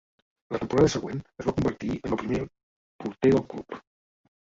[0.55, 2.43] La temporada següent, es va convertir en el primer
[3.07, 3.83] porter del club.